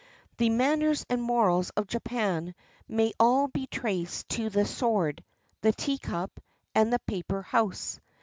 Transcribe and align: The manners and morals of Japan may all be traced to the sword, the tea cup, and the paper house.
The 0.37 0.49
manners 0.49 1.05
and 1.11 1.21
morals 1.21 1.69
of 1.77 1.85
Japan 1.85 2.55
may 2.87 3.13
all 3.19 3.47
be 3.47 3.67
traced 3.67 4.29
to 4.29 4.49
the 4.49 4.65
sword, 4.65 5.23
the 5.61 5.73
tea 5.73 5.99
cup, 5.99 6.39
and 6.73 6.91
the 6.91 6.97
paper 6.97 7.43
house. 7.43 7.99